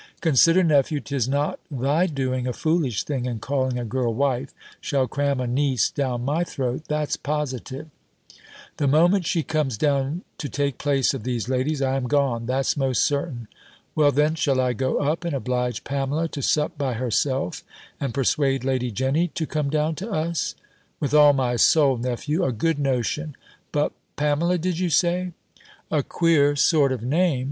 "Consider, 0.19 0.63
nephew, 0.63 0.99
'tis 0.99 1.27
not 1.27 1.59
thy 1.69 2.07
doing 2.07 2.47
a 2.47 2.53
foolish 2.53 3.03
thing, 3.03 3.27
and 3.27 3.39
calling 3.39 3.77
a 3.77 3.85
girl 3.85 4.11
wife, 4.11 4.51
shall 4.79 5.07
cram 5.07 5.39
a 5.39 5.45
niece 5.45 5.91
down 5.91 6.25
my 6.25 6.43
throat, 6.43 6.85
that's 6.87 7.15
positive. 7.15 7.87
The 8.77 8.87
moment 8.87 9.27
she 9.27 9.43
comes 9.43 9.77
down 9.77 10.23
to 10.39 10.49
take 10.49 10.79
place 10.79 11.13
of 11.13 11.21
these 11.21 11.47
ladies, 11.49 11.83
I 11.83 11.97
am 11.97 12.05
gone, 12.07 12.47
that's 12.47 12.75
most 12.75 13.03
certain." 13.03 13.47
"Well 13.93 14.11
then, 14.11 14.33
shall 14.33 14.59
I 14.59 14.73
go 14.73 14.97
up, 14.97 15.23
and 15.23 15.35
oblige 15.35 15.83
Pamela 15.83 16.27
to 16.29 16.41
sup 16.41 16.79
by 16.79 16.93
herself, 16.93 17.63
and 17.99 18.11
persuade 18.11 18.63
Lady 18.63 18.89
Jenny 18.89 19.27
to 19.35 19.45
come 19.45 19.69
down 19.69 19.93
to 19.97 20.09
us?" 20.09 20.55
"With 20.99 21.13
all 21.13 21.33
my 21.33 21.57
soul, 21.57 21.97
nephew, 21.97 22.43
a 22.43 22.51
good 22.51 22.79
notion. 22.79 23.35
But, 23.71 23.91
Pamela 24.15 24.57
did 24.57 24.79
you 24.79 24.89
say? 24.89 25.33
A 25.91 26.01
queer 26.01 26.55
sort 26.55 26.91
of 26.91 27.03
name! 27.03 27.39